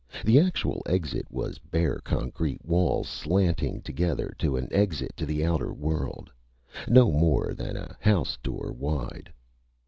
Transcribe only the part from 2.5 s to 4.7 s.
walls slanting together to an